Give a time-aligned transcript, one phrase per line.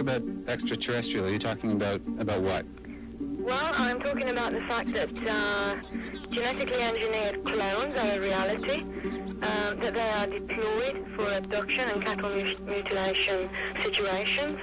[0.00, 2.64] about extraterrestrial, are you talking about about what?
[3.20, 5.76] Well, I'm talking about the fact that uh,
[6.30, 12.30] genetically engineered clones are a reality, um, that they are deployed for abduction and cattle
[12.30, 13.48] mutilation
[13.82, 14.58] situations,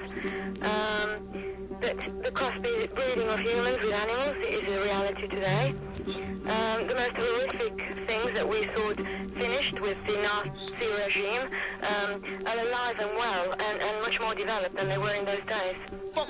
[0.61, 5.73] um, that the crossbreeding of humans with animals is a reality today.
[6.07, 8.97] Um, the most horrific things that we thought
[9.35, 11.49] finished with the Nazi regime
[11.81, 15.43] um, are alive and well and, and much more developed than they were in those
[15.47, 15.75] days.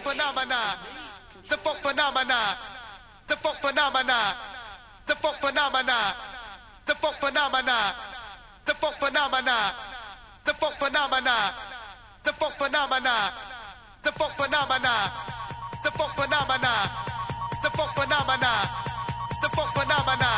[0.03, 0.77] Phenomena
[1.49, 2.57] the funk phenomena,
[3.27, 4.35] the funk phenomena,
[5.05, 6.15] the funk phenomena,
[6.85, 7.95] the funk phenomena,
[8.65, 9.75] the funk phenomena,
[10.45, 11.53] the funk phenomena,
[12.23, 13.33] the funk phenomena,
[14.03, 15.13] the funk phenomena,
[15.83, 16.91] the funk phenomena,
[17.63, 18.86] the funk phenomena,
[19.41, 20.31] the funk phenomena,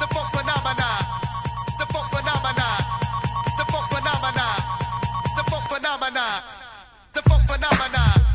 [0.00, 0.90] the funk phenomena,
[1.78, 2.68] the funk phenomena,
[3.58, 4.48] the funk phenomena,
[5.36, 6.44] the funk phenomena,
[7.12, 8.25] the funk phenomena,